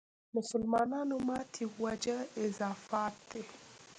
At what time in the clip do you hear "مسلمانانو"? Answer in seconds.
0.35-1.15